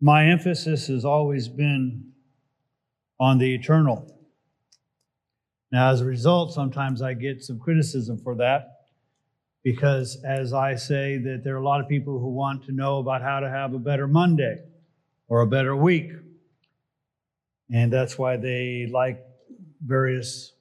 my 0.00 0.26
emphasis 0.26 0.86
has 0.86 1.04
always 1.04 1.48
been 1.48 2.12
on 3.18 3.38
the 3.38 3.54
eternal. 3.54 4.14
Now, 5.72 5.90
as 5.90 6.00
a 6.00 6.04
result, 6.04 6.52
sometimes 6.52 7.02
I 7.02 7.14
get 7.14 7.42
some 7.42 7.58
criticism 7.58 8.18
for 8.18 8.36
that 8.36 8.86
because, 9.62 10.22
as 10.24 10.52
I 10.52 10.76
say, 10.76 11.18
that 11.18 11.42
there 11.44 11.54
are 11.54 11.60
a 11.60 11.64
lot 11.64 11.80
of 11.80 11.88
people 11.88 12.18
who 12.18 12.30
want 12.30 12.64
to 12.66 12.72
know 12.72 12.98
about 12.98 13.22
how 13.22 13.40
to 13.40 13.50
have 13.50 13.74
a 13.74 13.78
better 13.78 14.06
Monday 14.06 14.62
or 15.28 15.42
a 15.42 15.46
better 15.46 15.76
week. 15.76 16.12
And 17.70 17.92
that's 17.92 18.16
why 18.16 18.36
they 18.36 18.88
like 18.90 19.22
various 19.84 20.52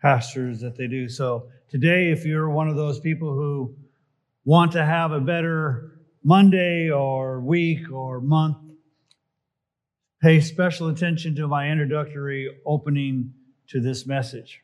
pastors 0.00 0.60
that 0.60 0.76
they 0.76 0.86
do. 0.86 1.08
So, 1.08 1.48
today, 1.68 2.10
if 2.12 2.24
you're 2.24 2.48
one 2.48 2.68
of 2.68 2.76
those 2.76 3.00
people 3.00 3.34
who 3.34 3.74
want 4.44 4.72
to 4.72 4.84
have 4.84 5.12
a 5.12 5.20
better 5.20 6.00
Monday 6.22 6.90
or 6.90 7.40
week 7.40 7.90
or 7.92 8.20
month, 8.20 8.65
pay 10.26 10.40
special 10.40 10.88
attention 10.88 11.36
to 11.36 11.46
my 11.46 11.70
introductory 11.70 12.50
opening 12.66 13.32
to 13.68 13.80
this 13.80 14.08
message. 14.08 14.60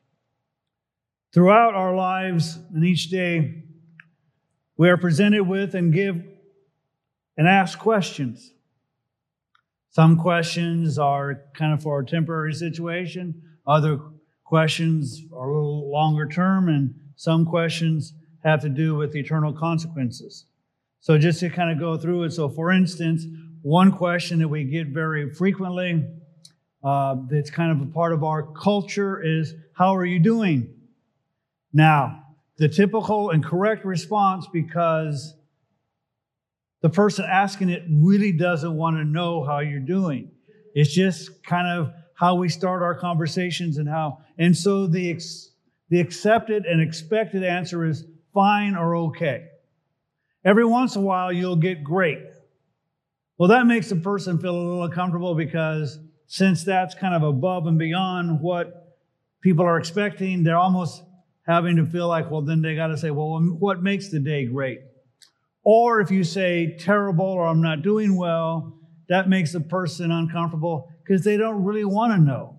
Throughout 1.32 1.76
our 1.76 1.94
lives 1.94 2.58
and 2.74 2.84
each 2.84 3.10
day, 3.10 3.62
we 4.76 4.90
are 4.90 4.96
presented 4.96 5.44
with 5.44 5.76
and 5.76 5.92
give 5.92 6.20
and 7.36 7.46
ask 7.46 7.78
questions. 7.78 8.50
Some 9.90 10.18
questions 10.18 10.98
are 10.98 11.42
kind 11.54 11.72
of 11.72 11.80
for 11.80 12.00
a 12.00 12.06
temporary 12.06 12.54
situation, 12.54 13.40
other 13.64 14.00
questions 14.42 15.22
are 15.32 15.48
a 15.48 15.54
little 15.54 15.92
longer 15.92 16.26
term, 16.26 16.70
and 16.70 16.92
some 17.14 17.46
questions 17.46 18.14
have 18.42 18.62
to 18.62 18.68
do 18.68 18.96
with 18.96 19.14
eternal 19.14 19.52
consequences. 19.52 20.46
So, 20.98 21.18
just 21.18 21.38
to 21.38 21.50
kind 21.50 21.70
of 21.70 21.78
go 21.78 21.96
through 21.96 22.24
it, 22.24 22.32
so 22.32 22.48
for 22.48 22.72
instance, 22.72 23.24
one 23.62 23.92
question 23.92 24.40
that 24.40 24.48
we 24.48 24.64
get 24.64 24.88
very 24.88 25.32
frequently 25.32 26.04
uh, 26.84 27.16
that's 27.30 27.50
kind 27.50 27.70
of 27.70 27.88
a 27.88 27.90
part 27.90 28.12
of 28.12 28.24
our 28.24 28.42
culture 28.42 29.22
is 29.22 29.54
How 29.72 29.94
are 29.94 30.04
you 30.04 30.18
doing? 30.18 30.74
Now, 31.72 32.24
the 32.58 32.68
typical 32.68 33.30
and 33.30 33.42
correct 33.42 33.84
response, 33.84 34.46
because 34.52 35.34
the 36.82 36.90
person 36.90 37.24
asking 37.24 37.70
it 37.70 37.84
really 37.88 38.32
doesn't 38.32 38.76
want 38.76 38.96
to 38.96 39.04
know 39.04 39.44
how 39.44 39.60
you're 39.60 39.80
doing. 39.80 40.32
It's 40.74 40.92
just 40.92 41.44
kind 41.44 41.68
of 41.68 41.92
how 42.14 42.34
we 42.34 42.48
start 42.48 42.82
our 42.82 42.94
conversations 42.94 43.78
and 43.78 43.88
how. 43.88 44.18
And 44.38 44.56
so 44.56 44.86
the, 44.86 45.12
ex, 45.12 45.50
the 45.88 46.00
accepted 46.00 46.66
and 46.66 46.80
expected 46.80 47.44
answer 47.44 47.84
is 47.84 48.04
fine 48.34 48.74
or 48.74 48.96
okay. 48.96 49.48
Every 50.44 50.64
once 50.64 50.96
in 50.96 51.02
a 51.02 51.04
while, 51.04 51.32
you'll 51.32 51.56
get 51.56 51.84
great. 51.84 52.18
Well, 53.38 53.48
that 53.48 53.66
makes 53.66 53.88
the 53.88 53.96
person 53.96 54.38
feel 54.38 54.54
a 54.54 54.58
little 54.58 54.84
uncomfortable 54.84 55.34
because 55.34 55.98
since 56.26 56.64
that's 56.64 56.94
kind 56.94 57.14
of 57.14 57.22
above 57.22 57.66
and 57.66 57.78
beyond 57.78 58.40
what 58.40 58.96
people 59.42 59.64
are 59.64 59.78
expecting, 59.78 60.42
they're 60.42 60.56
almost 60.56 61.02
having 61.46 61.76
to 61.76 61.86
feel 61.86 62.08
like, 62.08 62.30
well, 62.30 62.42
then 62.42 62.62
they 62.62 62.74
got 62.76 62.88
to 62.88 62.96
say, 62.96 63.10
well, 63.10 63.40
what 63.40 63.82
makes 63.82 64.08
the 64.08 64.20
day 64.20 64.46
great? 64.46 64.80
Or 65.64 66.00
if 66.00 66.10
you 66.10 66.24
say 66.24 66.76
terrible 66.78 67.26
or 67.26 67.46
I'm 67.46 67.62
not 67.62 67.82
doing 67.82 68.16
well, 68.16 68.78
that 69.08 69.28
makes 69.28 69.52
the 69.52 69.60
person 69.60 70.10
uncomfortable 70.10 70.88
because 71.02 71.24
they 71.24 71.36
don't 71.36 71.64
really 71.64 71.84
want 71.84 72.12
to 72.12 72.18
know. 72.18 72.58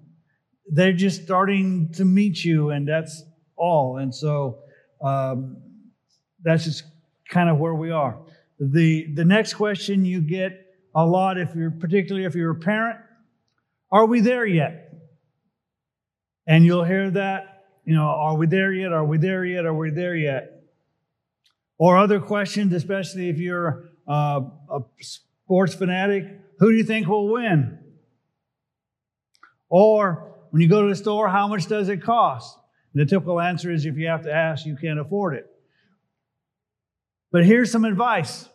They're 0.68 0.94
just 0.94 1.24
starting 1.24 1.92
to 1.94 2.06
meet 2.06 2.44
you, 2.44 2.70
and 2.70 2.88
that's 2.88 3.24
all. 3.56 3.98
And 3.98 4.14
so 4.14 4.60
um, 5.04 5.58
that's 6.44 6.64
just 6.64 6.84
kind 7.30 7.50
of 7.50 7.58
where 7.58 7.74
we 7.74 7.92
are. 7.92 8.18
The, 8.60 9.08
the 9.14 9.26
next 9.26 9.56
question 9.56 10.06
you 10.06 10.22
get 10.22 10.63
a 10.96 11.06
lot, 11.06 11.38
if 11.38 11.56
you're 11.56 11.72
particularly 11.72 12.26
if 12.26 12.36
you're 12.36 12.52
a 12.52 12.56
parent, 12.56 13.00
are 13.92 14.06
we 14.06 14.22
there 14.22 14.46
yet? 14.46 14.94
And 16.48 16.66
you'll 16.66 16.84
hear 16.84 17.10
that, 17.12 17.66
you 17.86 17.96
know, 17.96 18.04
are 18.04 18.36
we 18.36 18.48
there 18.48 18.74
yet? 18.74 18.92
Are 18.92 19.06
we 19.06 19.18
there 19.18 19.46
yet? 19.46 19.66
Are 19.66 19.74
we 19.74 19.92
there 19.92 20.16
yet? 20.16 20.64
Or 21.78 21.98
other 21.98 22.20
questions, 22.20 22.74
especially 22.74 23.30
if 23.30 23.38
you're 23.38 23.90
uh, 24.08 24.42
a 24.70 24.82
sports 25.00 25.74
fanatic, 25.74 26.26
who 26.60 26.72
do 26.72 26.78
you 26.78 26.84
think 26.84 27.08
will 27.08 27.32
win? 27.32 27.80
Or 29.70 30.36
when 30.52 30.62
you 30.62 30.70
go 30.70 30.84
to 30.84 30.90
the 30.90 30.96
store, 30.96 31.30
how 31.30 31.48
much 31.48 31.68
does 31.68 31.90
it 31.90 32.04
cost? 32.04 32.58
And 32.94 33.02
the 33.02 33.10
typical 33.10 33.42
answer 33.42 33.72
is 33.72 33.86
if 33.86 33.98
you 33.98 34.08
have 34.08 34.24
to 34.24 34.32
ask, 34.32 34.66
you 34.66 34.76
can't 34.76 35.00
afford 35.00 35.36
it. 35.36 35.48
But 37.32 37.46
here's 37.46 37.72
some 37.72 37.86
advice 37.86 38.48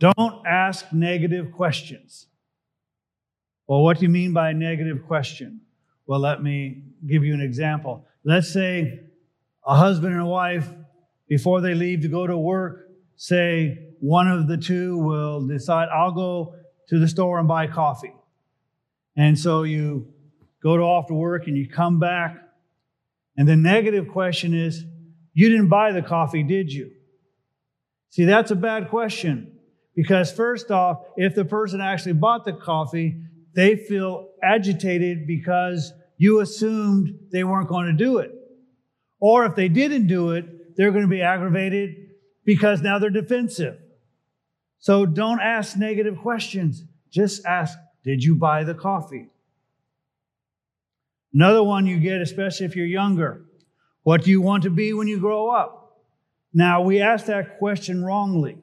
don't 0.00 0.46
ask 0.46 0.92
negative 0.92 1.52
questions. 1.52 2.26
Well, 3.66 3.82
what 3.82 3.98
do 3.98 4.02
you 4.02 4.10
mean 4.10 4.32
by 4.32 4.50
a 4.50 4.54
negative 4.54 5.06
question? 5.06 5.60
Well, 6.06 6.20
let 6.20 6.42
me 6.42 6.82
give 7.06 7.24
you 7.24 7.32
an 7.32 7.40
example. 7.40 8.04
Let's 8.24 8.52
say 8.52 9.00
a 9.66 9.76
husband 9.76 10.12
and 10.12 10.22
a 10.22 10.26
wife, 10.26 10.68
before 11.28 11.60
they 11.60 11.74
leave 11.74 12.02
to 12.02 12.08
go 12.08 12.26
to 12.26 12.36
work, 12.36 12.90
say 13.16 13.78
one 14.00 14.28
of 14.28 14.48
the 14.48 14.58
two 14.58 14.98
will 14.98 15.46
decide, 15.46 15.88
I'll 15.88 16.12
go 16.12 16.54
to 16.88 16.98
the 16.98 17.08
store 17.08 17.38
and 17.38 17.48
buy 17.48 17.66
coffee. 17.66 18.14
And 19.16 19.38
so 19.38 19.62
you 19.62 20.12
go 20.62 20.76
to 20.76 20.82
off 20.82 21.06
to 21.06 21.14
work 21.14 21.46
and 21.46 21.56
you 21.56 21.68
come 21.68 21.98
back. 21.98 22.36
And 23.36 23.48
the 23.48 23.56
negative 23.56 24.08
question 24.08 24.54
is, 24.54 24.84
you 25.32 25.48
didn't 25.48 25.68
buy 25.68 25.92
the 25.92 26.02
coffee, 26.02 26.42
did 26.42 26.72
you? 26.72 26.90
See, 28.10 28.24
that's 28.24 28.50
a 28.50 28.56
bad 28.56 28.90
question. 28.90 29.53
Because, 29.94 30.32
first 30.32 30.70
off, 30.70 31.04
if 31.16 31.34
the 31.34 31.44
person 31.44 31.80
actually 31.80 32.14
bought 32.14 32.44
the 32.44 32.52
coffee, 32.52 33.16
they 33.54 33.76
feel 33.76 34.30
agitated 34.42 35.26
because 35.26 35.92
you 36.16 36.40
assumed 36.40 37.14
they 37.30 37.44
weren't 37.44 37.68
going 37.68 37.86
to 37.86 37.92
do 37.92 38.18
it. 38.18 38.32
Or 39.20 39.46
if 39.46 39.54
they 39.54 39.68
didn't 39.68 40.06
do 40.06 40.32
it, 40.32 40.76
they're 40.76 40.90
going 40.90 41.04
to 41.04 41.08
be 41.08 41.22
aggravated 41.22 41.94
because 42.44 42.82
now 42.82 42.98
they're 42.98 43.10
defensive. 43.10 43.78
So 44.78 45.06
don't 45.06 45.40
ask 45.40 45.76
negative 45.76 46.18
questions. 46.18 46.84
Just 47.10 47.46
ask, 47.46 47.78
Did 48.04 48.22
you 48.22 48.34
buy 48.34 48.64
the 48.64 48.74
coffee? 48.74 49.28
Another 51.32 51.62
one 51.62 51.86
you 51.86 51.98
get, 51.98 52.20
especially 52.20 52.66
if 52.66 52.76
you're 52.76 52.86
younger 52.86 53.44
What 54.02 54.24
do 54.24 54.30
you 54.30 54.40
want 54.40 54.64
to 54.64 54.70
be 54.70 54.92
when 54.92 55.08
you 55.08 55.18
grow 55.18 55.50
up? 55.50 56.02
Now, 56.52 56.82
we 56.82 57.00
ask 57.00 57.26
that 57.26 57.58
question 57.58 58.04
wrongly. 58.04 58.58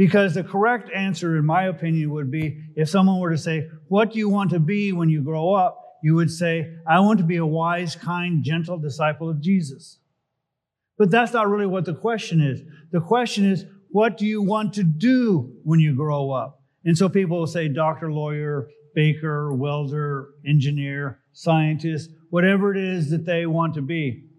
Because 0.00 0.32
the 0.32 0.42
correct 0.42 0.90
answer, 0.94 1.36
in 1.36 1.44
my 1.44 1.64
opinion, 1.64 2.10
would 2.12 2.30
be 2.30 2.58
if 2.74 2.88
someone 2.88 3.20
were 3.20 3.32
to 3.32 3.36
say, 3.36 3.68
What 3.88 4.14
do 4.14 4.18
you 4.18 4.30
want 4.30 4.48
to 4.52 4.58
be 4.58 4.92
when 4.92 5.10
you 5.10 5.20
grow 5.20 5.52
up? 5.52 5.78
You 6.02 6.14
would 6.14 6.30
say, 6.30 6.72
I 6.88 7.00
want 7.00 7.18
to 7.18 7.24
be 7.26 7.36
a 7.36 7.44
wise, 7.44 7.96
kind, 7.96 8.42
gentle 8.42 8.78
disciple 8.78 9.28
of 9.28 9.42
Jesus. 9.42 9.98
But 10.96 11.10
that's 11.10 11.34
not 11.34 11.50
really 11.50 11.66
what 11.66 11.84
the 11.84 11.92
question 11.92 12.40
is. 12.40 12.62
The 12.92 13.02
question 13.02 13.44
is, 13.44 13.66
What 13.90 14.16
do 14.16 14.24
you 14.24 14.40
want 14.40 14.72
to 14.76 14.84
do 14.84 15.52
when 15.64 15.80
you 15.80 15.94
grow 15.94 16.30
up? 16.30 16.62
And 16.86 16.96
so 16.96 17.10
people 17.10 17.38
will 17.38 17.46
say, 17.46 17.68
Doctor, 17.68 18.10
lawyer, 18.10 18.70
baker, 18.94 19.52
welder, 19.52 20.30
engineer, 20.46 21.20
scientist, 21.34 22.08
whatever 22.30 22.74
it 22.74 22.82
is 22.82 23.10
that 23.10 23.26
they 23.26 23.44
want 23.44 23.74
to 23.74 23.82
be. 23.82 24.29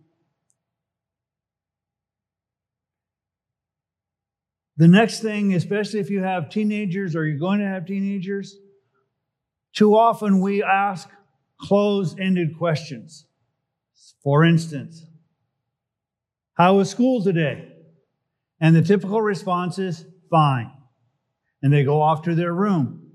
The 4.81 4.87
next 4.87 5.19
thing, 5.19 5.53
especially 5.53 5.99
if 5.99 6.09
you 6.09 6.23
have 6.23 6.49
teenagers 6.49 7.15
or 7.15 7.23
you're 7.27 7.37
going 7.37 7.59
to 7.59 7.67
have 7.67 7.85
teenagers, 7.85 8.57
too 9.75 9.95
often 9.95 10.41
we 10.41 10.63
ask 10.63 11.07
closed 11.59 12.19
ended 12.19 12.57
questions. 12.57 13.27
For 14.23 14.43
instance, 14.43 15.05
how 16.55 16.77
was 16.77 16.89
school 16.89 17.23
today? 17.23 17.71
And 18.59 18.75
the 18.75 18.81
typical 18.81 19.21
response 19.21 19.77
is 19.77 20.03
fine. 20.31 20.71
And 21.61 21.71
they 21.71 21.83
go 21.83 22.01
off 22.01 22.23
to 22.23 22.33
their 22.33 22.51
room. 22.51 23.07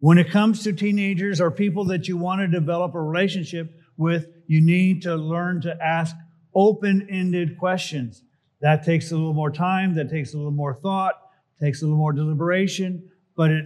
When 0.00 0.18
it 0.18 0.32
comes 0.32 0.64
to 0.64 0.72
teenagers 0.72 1.40
or 1.40 1.52
people 1.52 1.84
that 1.84 2.08
you 2.08 2.16
want 2.16 2.40
to 2.40 2.48
develop 2.48 2.96
a 2.96 3.00
relationship 3.00 3.70
with, 3.96 4.26
you 4.48 4.60
need 4.60 5.02
to 5.02 5.14
learn 5.14 5.60
to 5.60 5.78
ask 5.80 6.16
open 6.52 7.06
ended 7.08 7.60
questions. 7.60 8.24
That 8.60 8.84
takes 8.84 9.10
a 9.10 9.16
little 9.16 9.32
more 9.32 9.50
time, 9.50 9.94
that 9.94 10.10
takes 10.10 10.34
a 10.34 10.36
little 10.36 10.52
more 10.52 10.74
thought, 10.74 11.14
takes 11.60 11.82
a 11.82 11.84
little 11.84 11.98
more 11.98 12.12
deliberation, 12.12 13.08
but 13.36 13.50
it, 13.50 13.64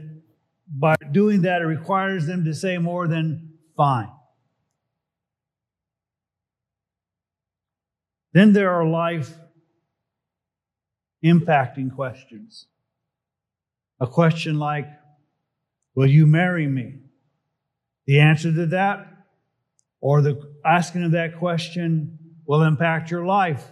by 0.69 0.97
doing 1.13 1.43
that, 1.43 1.63
it 1.63 1.67
requires 1.67 2.27
them 2.27 2.45
to 2.45 2.55
say 2.55 2.79
more 2.79 3.07
than 3.07 3.55
fine. 3.77 4.11
Then 8.33 8.53
there 8.53 8.71
are 8.71 8.85
life 8.85 9.33
impacting 11.25 11.95
questions. 11.95 12.67
A 14.01 14.07
question 14.07 14.59
like, 14.59 14.89
Will 15.95 16.07
you 16.07 16.27
marry 16.27 16.67
me? 16.67 16.99
The 18.07 18.19
answer 18.19 18.53
to 18.53 18.67
that, 18.67 19.07
or 20.01 20.21
the 20.21 20.41
asking 20.65 21.05
of 21.05 21.13
that 21.13 21.39
question, 21.39 22.19
will 22.47 22.63
impact 22.63 23.11
your 23.11 23.25
life. 23.25 23.65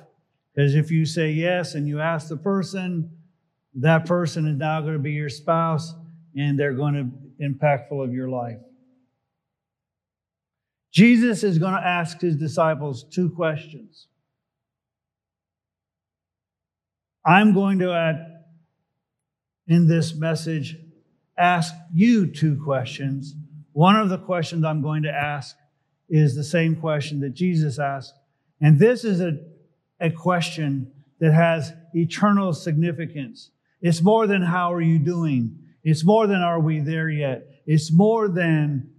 Because 0.55 0.75
if 0.75 0.91
you 0.91 1.05
say 1.07 1.33
yes 1.33 1.75
and 1.75 1.89
you 1.89 2.01
ask 2.01 2.29
the 2.29 2.37
person, 2.37 3.11
that 3.75 4.07
person 4.07 4.47
is 4.47 4.57
now 4.57 4.81
going 4.81 4.95
to 4.95 4.99
be 4.99 5.13
your 5.13 5.29
spouse. 5.29 5.95
and 6.35 6.59
they're 6.59 6.73
going 6.73 6.95
to 6.95 7.05
be 7.05 7.45
impactful 7.47 8.03
of 8.03 8.15
your 8.15 8.29
life. 8.29 8.59
Jesus 10.91 11.43
is 11.43 11.59
going 11.59 11.75
to 11.75 11.87
ask 11.87 12.21
his 12.21 12.37
disciples 12.37 13.05
two 13.05 13.31
questions. 13.31 14.09
I'm 17.25 17.53
going 17.53 17.79
to 17.81 17.93
add 17.93 18.45
in 19.67 19.87
this 19.87 20.15
message 20.15 20.77
ask 21.39 21.75
you 21.93 22.27
two 22.27 22.61
questions. 22.63 23.35
One 23.73 23.97
of 23.97 24.09
the 24.09 24.19
questions 24.19 24.65
I'm 24.65 24.83
going 24.83 25.03
to 25.05 25.13
ask 25.13 25.57
is 26.09 26.35
the 26.35 26.45
same 26.45 26.77
question 26.77 27.21
that 27.21 27.31
Jesus 27.31 27.79
asked. 27.79 28.15
And 28.61 28.79
this 28.79 29.05
is 29.05 29.21
a, 29.21 29.39
a 30.03 30.11
question 30.11 30.93
that 31.21 31.33
has 31.33 31.73
eternal 31.95 32.53
significance. 32.53 33.51
It's 33.81 34.03
more 34.03 34.27
than 34.27 34.43
how 34.43 34.73
are 34.73 34.83
you 34.83 34.99
doing? 34.99 35.59
It's 35.85 36.05
more 36.05 36.27
than 36.27 36.43
are 36.43 36.61
we 36.61 36.81
there 36.81 37.09
yet? 37.09 37.47
It's 37.67 37.93
more 37.93 38.29
than 38.29 38.91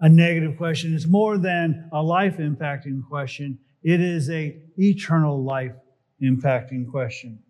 a 0.00 0.08
negative 0.08 0.56
question. 0.56 0.94
It's 0.94 1.06
more 1.06 1.38
than 1.38 1.88
a 1.92 2.02
life 2.02 2.36
impacting 2.38 3.06
question. 3.08 3.58
It 3.82 4.00
is 4.00 4.30
a 4.30 4.60
eternal 4.76 5.42
life 5.42 5.74
impacting 6.22 6.90
question. 6.90 7.40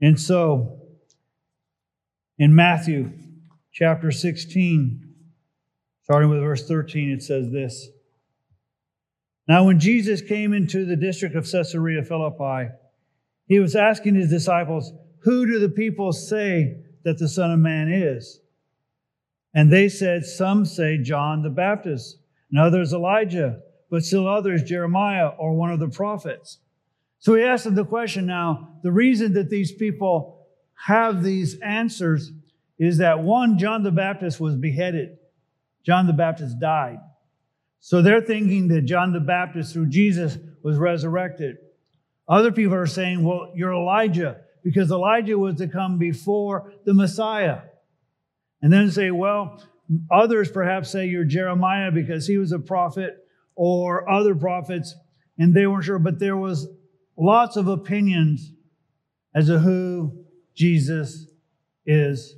And 0.00 0.18
so 0.18 0.80
in 2.38 2.54
Matthew 2.54 3.12
chapter 3.72 4.10
16, 4.10 5.14
starting 6.02 6.30
with 6.30 6.40
verse 6.40 6.66
13, 6.66 7.10
it 7.10 7.22
says 7.22 7.50
this. 7.50 7.88
Now, 9.50 9.64
when 9.64 9.80
Jesus 9.80 10.22
came 10.22 10.52
into 10.52 10.84
the 10.84 10.94
district 10.94 11.34
of 11.34 11.50
Caesarea 11.50 12.04
Philippi, 12.04 12.70
he 13.48 13.58
was 13.58 13.74
asking 13.74 14.14
his 14.14 14.30
disciples, 14.30 14.92
Who 15.22 15.44
do 15.44 15.58
the 15.58 15.68
people 15.68 16.12
say 16.12 16.76
that 17.02 17.18
the 17.18 17.26
Son 17.26 17.50
of 17.50 17.58
Man 17.58 17.92
is? 17.92 18.38
And 19.52 19.68
they 19.68 19.88
said, 19.88 20.24
Some 20.24 20.64
say 20.64 20.98
John 20.98 21.42
the 21.42 21.50
Baptist, 21.50 22.18
and 22.52 22.60
others 22.60 22.92
Elijah, 22.92 23.58
but 23.90 24.04
still 24.04 24.28
others 24.28 24.62
Jeremiah 24.62 25.30
or 25.30 25.54
one 25.54 25.72
of 25.72 25.80
the 25.80 25.88
prophets. 25.88 26.58
So 27.18 27.34
he 27.34 27.42
asked 27.42 27.64
them 27.64 27.74
the 27.74 27.84
question 27.84 28.26
now 28.26 28.78
the 28.84 28.92
reason 28.92 29.32
that 29.32 29.50
these 29.50 29.72
people 29.72 30.46
have 30.86 31.24
these 31.24 31.58
answers 31.58 32.30
is 32.78 32.98
that 32.98 33.24
one, 33.24 33.58
John 33.58 33.82
the 33.82 33.90
Baptist 33.90 34.38
was 34.38 34.54
beheaded, 34.54 35.18
John 35.84 36.06
the 36.06 36.12
Baptist 36.12 36.60
died. 36.60 37.00
So 37.80 38.02
they're 38.02 38.20
thinking 38.20 38.68
that 38.68 38.82
John 38.82 39.12
the 39.12 39.20
Baptist, 39.20 39.72
through 39.72 39.88
Jesus, 39.88 40.38
was 40.62 40.76
resurrected. 40.76 41.56
Other 42.28 42.52
people 42.52 42.74
are 42.74 42.86
saying, 42.86 43.24
well, 43.24 43.50
you're 43.54 43.72
Elijah, 43.72 44.40
because 44.62 44.90
Elijah 44.90 45.38
was 45.38 45.56
to 45.56 45.66
come 45.66 45.98
before 45.98 46.72
the 46.84 46.94
Messiah. 46.94 47.62
And 48.62 48.72
then 48.72 48.90
say, 48.90 49.10
well, 49.10 49.62
others 50.10 50.50
perhaps 50.50 50.90
say 50.90 51.06
you're 51.06 51.24
Jeremiah 51.24 51.90
because 51.90 52.26
he 52.26 52.36
was 52.36 52.52
a 52.52 52.58
prophet, 52.58 53.16
or 53.56 54.08
other 54.08 54.34
prophets, 54.34 54.94
and 55.38 55.52
they 55.52 55.66
weren't 55.66 55.84
sure, 55.84 55.98
but 55.98 56.18
there 56.18 56.36
was 56.36 56.68
lots 57.18 57.56
of 57.56 57.68
opinions 57.68 58.52
as 59.34 59.48
to 59.48 59.58
who 59.58 60.24
Jesus 60.54 61.26
is 61.84 62.36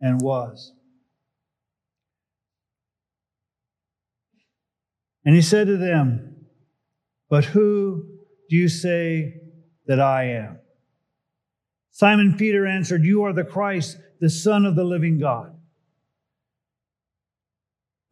and 0.00 0.20
was. 0.20 0.72
And 5.26 5.34
he 5.34 5.42
said 5.42 5.66
to 5.66 5.76
them, 5.76 6.46
But 7.28 7.44
who 7.44 8.06
do 8.48 8.56
you 8.56 8.68
say 8.68 9.34
that 9.86 10.00
I 10.00 10.28
am? 10.30 10.60
Simon 11.90 12.36
Peter 12.36 12.64
answered, 12.64 13.04
You 13.04 13.24
are 13.24 13.32
the 13.32 13.44
Christ, 13.44 13.98
the 14.20 14.30
Son 14.30 14.64
of 14.64 14.76
the 14.76 14.84
living 14.84 15.18
God. 15.18 15.52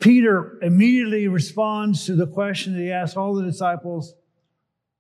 Peter 0.01 0.59
immediately 0.61 1.29
responds 1.29 2.05
to 2.05 2.17
the 2.17 2.27
question 2.27 2.75
that 2.75 2.83
he 2.83 2.91
asked 2.91 3.17
all 3.17 3.35
the 3.35 3.45
disciples 3.45 4.15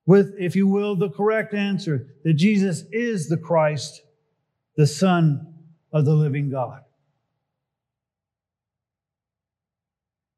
with, 0.06 0.34
if 0.38 0.54
you 0.54 0.68
will, 0.68 0.94
the 0.94 1.10
correct 1.10 1.52
answer 1.52 2.14
that 2.22 2.34
Jesus 2.34 2.84
is 2.92 3.28
the 3.28 3.36
Christ, 3.36 4.02
the 4.76 4.86
Son 4.86 5.54
of 5.92 6.04
the 6.04 6.14
living 6.14 6.48
God. 6.48 6.83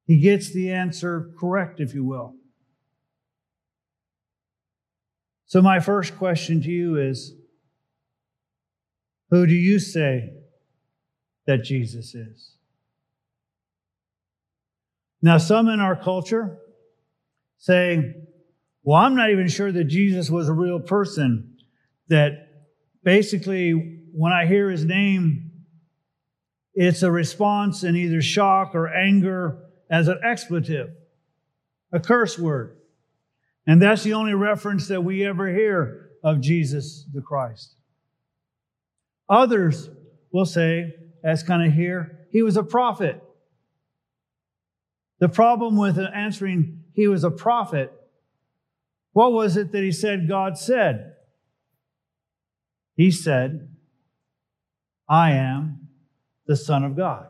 He 0.07 0.21
gets 0.21 0.53
the 0.53 0.71
answer 0.71 1.31
correct, 1.39 1.81
if 1.81 1.93
you 1.93 2.05
will. 2.05 2.35
So, 5.47 5.61
my 5.61 5.81
first 5.81 6.17
question 6.17 6.63
to 6.63 6.71
you 6.71 6.97
is 6.97 7.35
Who 9.31 9.47
do 9.47 9.55
you 9.55 9.79
say 9.79 10.31
that 11.47 11.65
Jesus 11.65 12.15
is? 12.15 12.53
Now, 15.23 15.39
some 15.39 15.69
in 15.69 15.81
our 15.81 15.97
culture 15.97 16.59
say, 17.59 18.15
Well, 18.85 19.01
I'm 19.01 19.17
not 19.17 19.31
even 19.31 19.49
sure 19.49 19.73
that 19.73 19.85
Jesus 19.85 20.31
was 20.31 20.49
a 20.49 20.53
real 20.53 20.79
person, 20.79 21.57
that 22.09 22.49
basically, 23.03 24.03
when 24.13 24.33
I 24.33 24.47
hear 24.47 24.71
his 24.71 24.85
name, 24.85 25.51
it's 26.75 27.03
a 27.03 27.11
response 27.11 27.83
in 27.83 27.97
either 27.97 28.23
shock 28.23 28.75
or 28.75 28.89
anger 28.89 29.66
as 29.91 30.09
an 30.09 30.21
expletive, 30.25 30.91
a 31.93 32.01
curse 32.01 32.39
word. 32.39 32.77
And 33.67 33.81
that's 33.81 34.03
the 34.03 34.15
only 34.15 34.35
reference 34.35 34.89
that 34.89 35.03
we 35.03 35.25
ever 35.25 35.49
hear 35.49 36.11
of 36.23 36.41
Jesus 36.41 37.05
the 37.13 37.21
Christ. 37.21 37.75
Others 39.29 39.91
will 40.33 40.45
say, 40.45 40.95
as 41.25 41.43
kind 41.43 41.67
of 41.67 41.73
here, 41.73 42.27
he 42.31 42.43
was 42.43 42.57
a 42.57 42.63
prophet. 42.63 43.23
The 45.19 45.29
problem 45.29 45.77
with 45.77 45.99
answering 45.99 46.85
he 46.93 47.09
was 47.09 47.25
a 47.25 47.31
prophet, 47.31 47.93
what 49.13 49.33
was 49.33 49.57
it 49.57 49.73
that 49.73 49.83
he 49.83 49.93
said 49.93 50.29
God 50.29 50.59
said? 50.59 51.15
He 52.97 53.11
said, 53.11 53.69
I 55.09 55.33
am 55.33 55.89
the 56.47 56.57
Son 56.57 56.85
of 56.85 56.97
God 56.97 57.29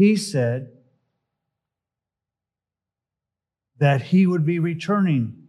he 0.00 0.16
said 0.16 0.72
that 3.78 4.00
he 4.00 4.26
would 4.26 4.46
be 4.46 4.58
returning 4.58 5.48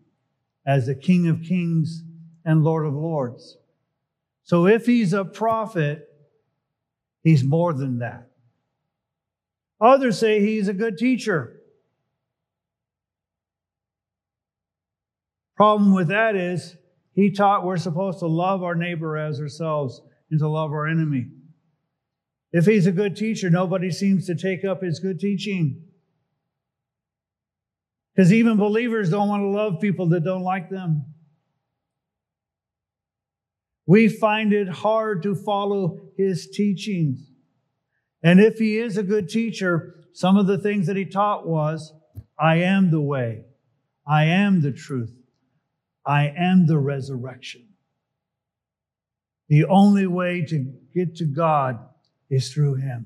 as 0.66 0.88
the 0.88 0.94
King 0.94 1.30
of 1.30 1.42
Kings 1.42 2.04
and 2.44 2.62
Lord 2.62 2.86
of 2.86 2.94
Lords. 2.94 3.56
So 4.44 4.68
if 4.68 4.86
he's 4.86 5.14
a 5.14 5.24
prophet, 5.24 6.06
he's 7.24 7.46
more 7.46 7.72
than 7.72 8.00
that. 8.00 8.30
Others 9.80 10.20
say 10.20 10.42
he's 10.42 10.68
a 10.68 10.74
good 10.74 10.98
teacher. 10.98 11.62
Problem 15.56 15.94
with 15.94 16.10
that 16.10 16.36
is 16.36 16.76
he 17.14 17.32
taught 17.32 17.64
we're 17.64 17.78
supposed 17.78 18.20
to 18.20 18.28
love 18.28 18.64
our 18.64 18.76
neighbor 18.76 19.16
as 19.16 19.40
ourselves 19.40 20.02
and 20.30 20.42
to 20.42 20.50
love 20.50 20.72
our 20.74 20.88
enemy. 20.88 21.28
If 22.54 22.66
he's 22.66 22.86
a 22.86 22.92
good 22.92 23.16
teacher, 23.16 23.50
nobody 23.50 23.92
seems 23.92 24.26
to 24.28 24.36
take 24.36 24.66
up 24.66 24.82
his 24.82 25.00
good 25.00 25.20
teaching. 25.20 25.84
Because 28.14 28.34
even 28.34 28.58
believers 28.58 29.10
don't 29.10 29.30
want 29.30 29.42
to 29.42 29.48
love 29.48 29.80
people 29.80 30.10
that 30.10 30.24
don't 30.24 30.44
like 30.44 30.70
them. 30.70 31.06
We 33.86 34.10
find 34.10 34.54
it 34.54 34.68
hard 34.68 35.24
to 35.24 35.34
follow 35.34 36.00
his 36.18 36.50
teachings. 36.50 37.32
And 38.22 38.40
if 38.40 38.58
he 38.58 38.78
is 38.78 38.98
a 38.98 39.04
good 39.04 39.30
teacher, 39.30 39.96
some 40.14 40.38
of 40.38 40.46
the 40.46 40.58
things 40.58 40.88
that 40.88 40.96
he 40.96 41.06
taught 41.06 41.48
was 41.48 41.94
I 42.38 42.58
am 42.58 42.92
the 42.92 43.02
way, 43.02 43.46
I 44.06 44.26
am 44.26 44.62
the 44.62 44.72
truth, 44.72 45.14
I 46.06 46.28
am 46.28 46.68
the 46.68 46.78
resurrection. 46.78 47.70
The 49.48 49.66
only 49.66 50.08
way 50.08 50.46
to 50.46 50.74
get 50.94 51.16
to 51.18 51.26
God 51.26 51.80
is 52.32 52.52
through 52.52 52.76
him. 52.76 53.06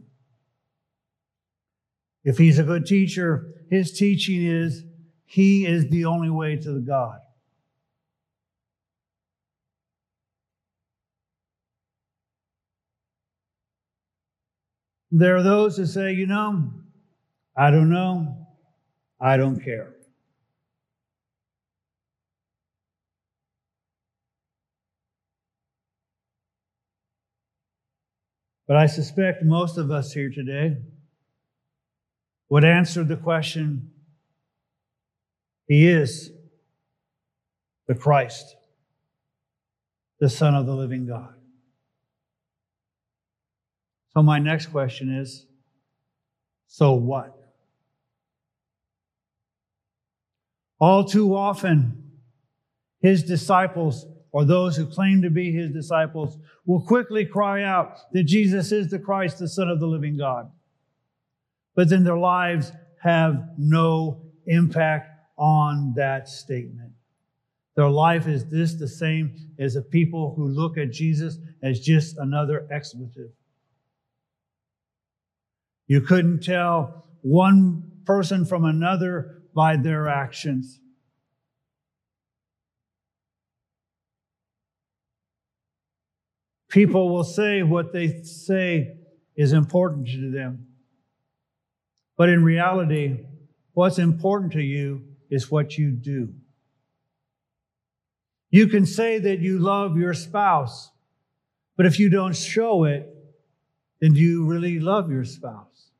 If 2.24 2.38
he's 2.38 2.60
a 2.60 2.64
good 2.64 2.86
teacher, 2.86 3.48
his 3.70 3.92
teaching 3.92 4.46
is 4.46 4.84
he 5.26 5.66
is 5.66 5.90
the 5.90 6.06
only 6.06 6.30
way 6.30 6.56
to 6.56 6.72
the 6.72 6.80
God. 6.80 7.20
There 15.12 15.36
are 15.36 15.44
those 15.44 15.78
that 15.78 15.88
say, 15.88 16.14
you 16.14 16.28
know, 16.28 16.72
I 17.56 17.72
don't 17.72 17.90
know, 17.90 18.48
I 19.20 19.38
don't 19.38 19.64
care. 19.64 19.95
But 28.68 28.78
I 28.78 28.88
suspect 28.88 29.44
most 29.44 29.78
of 29.78 29.92
us 29.92 30.12
here 30.12 30.32
today 30.32 30.78
would 32.50 32.66
answer 32.66 33.04
the 33.04 33.18
question 33.18 33.92
He 35.68 35.88
is 35.88 36.32
the 37.88 37.96
Christ, 37.96 38.56
the 40.20 40.30
Son 40.30 40.56
of 40.56 40.66
the 40.66 40.76
living 40.76 41.06
God. 41.08 41.34
So, 44.14 44.24
my 44.24 44.40
next 44.40 44.68
question 44.68 45.14
is 45.14 45.46
so 46.68 46.94
what? 46.94 47.38
All 50.80 51.06
too 51.06 51.36
often, 51.36 52.12
his 53.00 53.24
disciples, 53.24 54.06
or 54.36 54.44
those 54.44 54.76
who 54.76 54.86
claim 54.86 55.22
to 55.22 55.30
be 55.30 55.50
his 55.50 55.72
disciples, 55.72 56.38
will 56.66 56.82
quickly 56.82 57.24
cry 57.24 57.64
out 57.64 58.12
that 58.12 58.24
Jesus 58.24 58.74
is 58.74 58.90
the 58.90 59.00
Christ, 59.00 59.40
the 59.40 59.48
Son 59.48 59.70
of 59.70 59.80
the 59.80 59.88
living 59.88 60.18
God. 60.18 60.52
But 61.74 61.88
then 61.88 62.04
their 62.04 62.18
lives 62.18 62.74
have 63.02 63.52
no 63.58 64.24
impact 64.46 65.10
on 65.38 65.94
that 65.96 66.28
statement. 66.28 66.92
Their 67.78 67.88
life 67.88 68.28
is 68.28 68.46
this 68.50 68.74
the 68.74 68.90
same 68.90 69.54
as 69.58 69.76
the 69.76 69.82
people 69.82 70.34
who 70.36 70.50
look 70.50 70.78
at 70.78 70.92
Jesus 70.92 71.38
as 71.64 71.80
just 71.80 72.18
another 72.18 72.68
expletive. 72.70 73.32
You 75.88 76.02
couldn't 76.02 76.44
tell 76.44 77.06
one 77.22 77.90
person 78.06 78.44
from 78.44 78.66
another 78.66 79.44
by 79.56 79.78
their 79.78 80.10
actions. 80.10 80.82
People 86.76 87.08
will 87.08 87.24
say 87.24 87.64
what 87.64 87.94
they 87.94 88.22
say 88.24 88.98
is 89.38 89.54
important 89.54 90.10
to 90.10 90.30
them. 90.30 90.68
But 92.18 92.28
in 92.28 92.44
reality, 92.44 93.22
what's 93.72 93.98
important 93.98 94.52
to 94.52 94.62
you 94.62 95.06
is 95.30 95.50
what 95.50 95.78
you 95.78 95.92
do. 95.92 96.34
You 98.50 98.68
can 98.68 98.86
say 98.86 99.20
that 99.20 99.40
you 99.40 99.58
love 99.58 99.96
your 99.96 100.14
spouse, 100.14 100.92
but 101.78 101.86
if 101.86 101.98
you 101.98 102.10
don't 102.10 102.36
show 102.36 102.84
it, 102.84 103.08
then 104.02 104.12
do 104.12 104.20
you 104.20 104.46
really 104.46 104.78
love 104.78 105.10
your 105.10 105.24
spouse? 105.24 105.92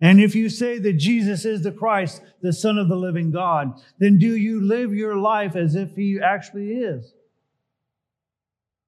And 0.00 0.18
if 0.18 0.34
you 0.34 0.48
say 0.48 0.78
that 0.78 0.94
Jesus 0.94 1.44
is 1.44 1.60
the 1.60 1.72
Christ, 1.72 2.22
the 2.40 2.54
Son 2.54 2.78
of 2.78 2.88
the 2.88 2.96
living 2.96 3.30
God, 3.30 3.74
then 3.98 4.16
do 4.16 4.34
you 4.34 4.62
live 4.62 4.94
your 4.94 5.16
life 5.16 5.54
as 5.54 5.74
if 5.74 5.94
He 5.94 6.18
actually 6.24 6.70
is? 6.70 7.12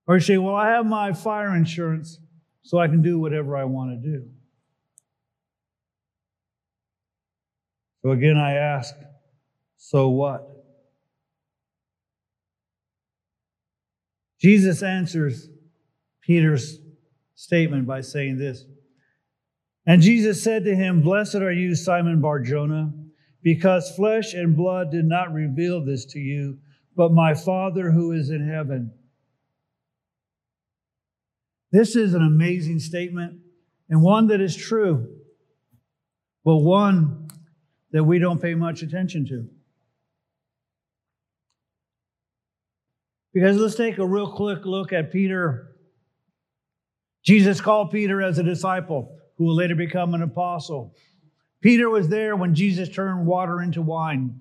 Or 0.07 0.17
you 0.17 0.21
say, 0.21 0.39
Well, 0.39 0.55
I 0.55 0.69
have 0.69 0.87
my 0.87 1.13
fire 1.13 1.55
insurance, 1.55 2.19
so 2.63 2.79
I 2.79 2.89
can 2.89 3.03
do 3.03 3.19
whatever 3.19 3.57
I 3.57 3.65
want 3.65 3.91
to 3.91 4.11
do. 4.11 4.29
So 8.03 8.13
again, 8.13 8.37
I 8.37 8.53
ask, 8.55 8.95
so 9.77 10.09
what? 10.11 10.49
Jesus 14.41 14.83
answers 14.83 15.49
Peter's 16.21 16.79
statement 17.35 17.87
by 17.87 18.01
saying 18.01 18.39
this. 18.39 18.65
And 19.87 20.03
Jesus 20.03 20.43
said 20.43 20.65
to 20.65 20.75
him, 20.75 21.03
Blessed 21.03 21.37
are 21.37 21.53
you, 21.53 21.75
Simon 21.75 22.21
Barjona, 22.21 22.93
because 23.43 23.95
flesh 23.95 24.35
and 24.35 24.57
blood 24.57 24.91
did 24.91 25.05
not 25.05 25.33
reveal 25.33 25.85
this 25.85 26.05
to 26.07 26.19
you, 26.19 26.59
but 26.97 27.13
my 27.13 27.35
Father 27.35 27.91
who 27.91 28.13
is 28.13 28.31
in 28.31 28.49
heaven. 28.49 28.93
This 31.77 31.95
is 31.95 32.15
an 32.15 32.23
amazing 32.23 32.79
statement 32.79 33.39
and 33.91 34.01
one 34.01 34.29
that 34.29 34.41
is 34.41 34.57
true, 34.57 35.15
but 36.43 36.57
one 36.57 37.29
that 37.91 38.03
we 38.03 38.19
don't 38.19 38.41
pay 38.41 38.55
much 38.55 38.81
attention 38.81 39.27
to. 39.27 39.47
Because 43.35 43.59
let's 43.59 43.75
take 43.75 43.99
a 43.99 44.07
real 44.07 44.33
quick 44.33 44.65
look 44.65 44.95
at 44.95 45.13
Peter. 45.13 45.77
Jesus 47.23 47.61
called 47.61 47.91
Peter 47.91 48.23
as 48.23 48.39
a 48.39 48.43
disciple 48.43 49.15
who 49.37 49.45
will 49.45 49.57
later 49.57 49.75
become 49.75 50.15
an 50.15 50.23
apostle. 50.23 50.95
Peter 51.61 51.91
was 51.91 52.09
there 52.09 52.37
when 52.37 52.55
Jesus 52.55 52.89
turned 52.89 53.27
water 53.27 53.61
into 53.61 53.83
wine. 53.83 54.41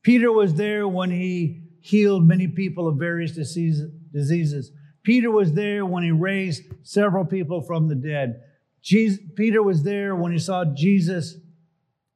Peter 0.00 0.32
was 0.32 0.54
there 0.54 0.88
when 0.88 1.10
he 1.10 1.60
healed 1.82 2.24
many 2.24 2.48
people 2.48 2.88
of 2.88 2.96
various 2.96 3.32
diseases. 3.32 4.72
Peter 5.04 5.30
was 5.30 5.52
there 5.52 5.84
when 5.84 6.02
he 6.02 6.10
raised 6.10 6.62
several 6.82 7.24
people 7.24 7.60
from 7.60 7.88
the 7.88 7.94
dead. 7.94 8.42
Jesus, 8.82 9.20
Peter 9.36 9.62
was 9.62 9.82
there 9.82 10.16
when 10.16 10.32
he 10.32 10.38
saw 10.38 10.64
Jesus 10.64 11.36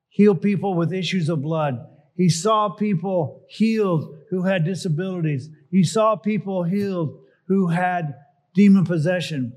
heal 0.09 0.35
people 0.35 0.75
with 0.75 0.93
issues 0.93 1.29
of 1.29 1.43
blood. 1.43 1.79
He 2.17 2.29
saw 2.29 2.71
people 2.71 3.45
healed 3.49 4.17
who 4.31 4.43
had 4.43 4.65
disabilities. 4.65 5.49
He 5.71 5.85
saw 5.85 6.17
people 6.17 6.65
healed 6.65 7.21
who 7.47 7.69
had 7.69 8.17
demon 8.55 8.85
possession. 8.85 9.53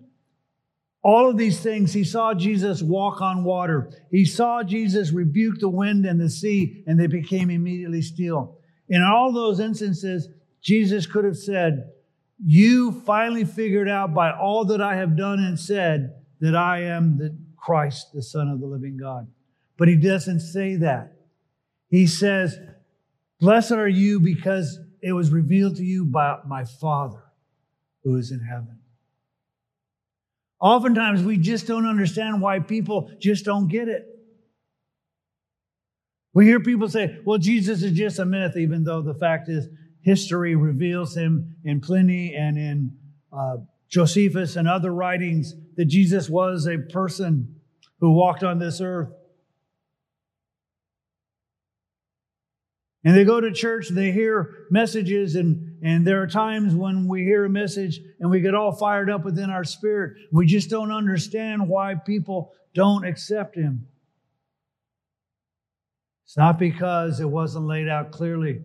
All 1.03 1.29
of 1.29 1.38
these 1.38 1.59
things, 1.59 1.93
he 1.93 2.03
saw 2.03 2.33
Jesus 2.33 2.83
walk 2.83 3.21
on 3.21 3.43
water. 3.43 3.91
He 4.11 4.23
saw 4.23 4.61
Jesus 4.61 5.11
rebuke 5.11 5.59
the 5.59 5.69
wind 5.69 6.05
and 6.05 6.21
the 6.21 6.29
sea, 6.29 6.83
and 6.85 7.00
they 7.00 7.07
became 7.07 7.50
immediately 7.50 8.03
still. 8.03 8.59
In 8.88 9.01
all 9.01 9.31
those 9.31 9.59
instances, 9.59 10.27
Jesus 10.61 11.07
could 11.07 11.25
have 11.25 11.38
said, 11.38 11.89
You 12.43 12.91
finally 13.05 13.45
figured 13.45 13.88
out 13.88 14.13
by 14.13 14.31
all 14.31 14.65
that 14.65 14.81
I 14.81 14.95
have 14.95 15.15
done 15.15 15.39
and 15.39 15.60
said 15.60 16.15
that 16.39 16.55
I 16.55 16.83
am 16.83 17.17
the 17.17 17.36
Christ, 17.55 18.13
the 18.13 18.24
Son 18.24 18.48
of 18.48 18.60
the 18.60 18.65
living 18.65 18.98
God. 18.98 19.27
But 19.77 19.88
he 19.88 19.95
doesn't 19.95 20.39
say 20.39 20.75
that. 20.77 21.13
He 21.89 22.07
says, 22.07 22.57
Blessed 23.39 23.74
are 23.74 23.88
you 23.88 24.19
because 24.19 24.79
it 25.01 25.13
was 25.13 25.31
revealed 25.31 25.75
to 25.77 25.83
you 25.83 26.05
by 26.05 26.38
my 26.45 26.63
Father 26.63 27.24
who 28.03 28.15
is 28.17 28.31
in 28.31 28.39
heaven. 28.39 28.79
Oftentimes, 30.60 31.24
we 31.24 31.38
just 31.38 31.65
don't 31.65 31.88
understand 31.88 32.41
why 32.41 32.60
people 32.60 33.12
just 33.19 33.45
don't 33.45 33.67
get 33.67 33.88
it. 33.88 34.07
We 36.33 36.45
hear 36.45 36.60
people 36.60 36.88
say, 36.88 37.19
well, 37.25 37.39
Jesus 37.39 37.83
is 37.83 37.91
just 37.93 38.19
a 38.19 38.25
myth, 38.25 38.55
even 38.55 38.83
though 38.83 39.01
the 39.01 39.15
fact 39.15 39.50
is 39.50 39.67
history 40.01 40.55
reveals 40.55 41.15
him 41.15 41.55
in 41.63 41.79
Pliny 41.79 42.36
and 42.36 42.58
in 42.58 42.98
uh, 43.31 43.58
Josephus 43.89 44.55
and 44.55 44.67
other 44.67 44.93
writings 44.93 45.53
that 45.75 45.86
Jesus 45.86 46.29
was 46.29 46.67
a 46.67 46.77
person 46.77 47.55
who 48.00 48.12
walked 48.12 48.43
on 48.43 48.60
this 48.60 48.81
earth. 48.81 49.12
And 53.03 53.15
they 53.15 53.24
go 53.24 53.41
to 53.41 53.51
church, 53.51 53.89
they 53.89 54.12
hear 54.12 54.67
messages, 54.70 55.36
and, 55.36 55.77
and 55.84 56.05
there 56.05 56.22
are 56.22 56.27
times 56.27 56.75
when 56.75 57.08
we 57.08 57.24
hear 57.24 57.46
a 57.46 57.50
message 57.50 58.00
and 58.20 58.29
we 58.29 58.41
get 58.41 58.53
all 58.53 58.72
fired 58.72 59.10
up 59.10 59.25
within 59.25 59.50
our 59.50 59.63
spirit. 59.63 60.17
We 60.31 60.46
just 60.46 60.70
don't 60.70 60.91
understand 60.91 61.67
why 61.67 61.96
people 61.96 62.53
don't 62.75 63.05
accept 63.05 63.55
Him. 63.55 63.88
It's 66.25 66.38
not 66.38 66.60
because 66.60 67.20
it 67.20 67.29
wasn't 67.29 67.65
laid 67.65 67.89
out 67.89 68.12
clearly. 68.12 68.62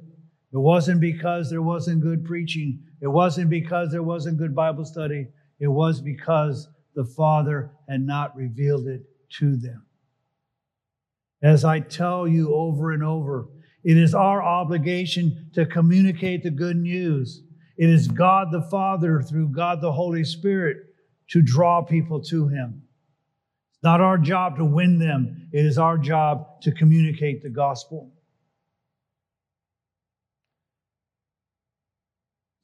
It 0.56 0.60
wasn't 0.60 1.02
because 1.02 1.50
there 1.50 1.60
wasn't 1.60 2.00
good 2.00 2.24
preaching. 2.24 2.82
It 3.02 3.08
wasn't 3.08 3.50
because 3.50 3.92
there 3.92 4.02
wasn't 4.02 4.38
good 4.38 4.54
Bible 4.54 4.86
study. 4.86 5.26
It 5.60 5.68
was 5.68 6.00
because 6.00 6.66
the 6.94 7.04
Father 7.04 7.72
had 7.90 8.00
not 8.00 8.34
revealed 8.34 8.86
it 8.86 9.02
to 9.38 9.58
them. 9.58 9.84
As 11.42 11.62
I 11.62 11.80
tell 11.80 12.26
you 12.26 12.54
over 12.54 12.92
and 12.92 13.04
over, 13.04 13.48
it 13.84 13.98
is 13.98 14.14
our 14.14 14.42
obligation 14.42 15.50
to 15.52 15.66
communicate 15.66 16.42
the 16.42 16.50
good 16.50 16.78
news. 16.78 17.42
It 17.76 17.90
is 17.90 18.08
God 18.08 18.48
the 18.50 18.62
Father, 18.62 19.20
through 19.20 19.50
God 19.50 19.82
the 19.82 19.92
Holy 19.92 20.24
Spirit, 20.24 20.78
to 21.32 21.42
draw 21.42 21.82
people 21.82 22.22
to 22.22 22.48
Him. 22.48 22.82
It's 23.74 23.82
not 23.82 24.00
our 24.00 24.16
job 24.16 24.56
to 24.56 24.64
win 24.64 24.98
them, 24.98 25.50
it 25.52 25.66
is 25.66 25.76
our 25.76 25.98
job 25.98 26.62
to 26.62 26.72
communicate 26.72 27.42
the 27.42 27.50
gospel. 27.50 28.15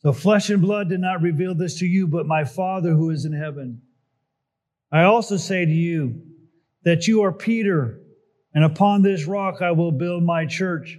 So, 0.03 0.13
flesh 0.13 0.51
and 0.51 0.61
blood 0.61 0.89
did 0.89 1.01
not 1.01 1.23
reveal 1.23 1.55
this 1.55 1.79
to 1.79 1.87
you, 1.87 2.09
but 2.09 2.27
my 2.27 2.45
Father 2.45 2.91
who 2.91 3.11
is 3.11 3.25
in 3.25 3.33
heaven. 3.33 3.83
I 4.91 5.05
also 5.05 5.37
say 5.37 5.65
to 5.65 5.73
you 5.73 6.23
that 6.85 7.07
you 7.07 7.23
are 7.23 7.33
Peter, 7.33 8.01
and 8.53 8.65
upon 8.65 9.03
this 9.03 9.27
rock 9.27 9.63
I 9.63 9.71
will 9.71 9.93
build 9.93 10.23
my 10.25 10.45
church 10.47 10.99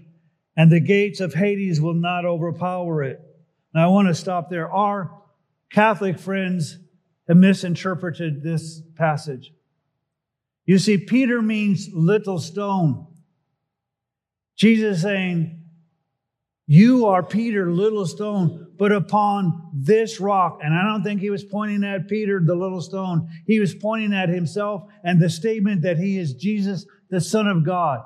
and 0.55 0.71
the 0.71 0.79
gates 0.79 1.19
of 1.19 1.33
Hades 1.33 1.81
will 1.81 1.93
not 1.93 2.25
overpower 2.25 3.03
it. 3.03 3.19
Now, 3.73 3.85
I 3.85 3.91
want 3.91 4.07
to 4.07 4.15
stop 4.15 4.49
there. 4.49 4.71
Our 4.71 5.11
Catholic 5.71 6.19
friends 6.19 6.77
have 7.27 7.37
misinterpreted 7.37 8.43
this 8.43 8.81
passage. 8.95 9.51
You 10.65 10.77
see, 10.77 10.97
Peter 10.97 11.41
means 11.41 11.89
little 11.91 12.39
stone. 12.39 13.07
Jesus 14.55 15.01
saying, 15.01 15.62
You 16.65 17.07
are 17.07 17.21
Peter, 17.21 17.69
little 17.71 18.05
stone, 18.05 18.67
but 18.77 18.91
upon 18.91 19.69
this 19.73 20.19
rock. 20.19 20.59
And 20.63 20.73
I 20.73 20.83
don't 20.83 21.03
think 21.03 21.19
he 21.19 21.29
was 21.29 21.43
pointing 21.43 21.83
at 21.83 22.07
Peter, 22.07 22.41
the 22.43 22.55
little 22.55 22.81
stone. 22.81 23.27
He 23.45 23.59
was 23.59 23.75
pointing 23.75 24.13
at 24.13 24.29
himself 24.29 24.83
and 25.03 25.21
the 25.21 25.29
statement 25.29 25.81
that 25.81 25.97
he 25.97 26.17
is 26.17 26.33
Jesus, 26.33 26.85
the 27.09 27.19
Son 27.19 27.47
of 27.47 27.65
God. 27.65 28.01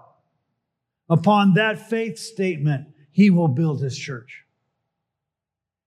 Upon 1.09 1.53
that 1.53 1.87
faith 1.87 2.17
statement, 2.17 2.87
he 3.11 3.29
will 3.29 3.47
build 3.47 3.81
his 3.81 3.97
church. 3.97 4.43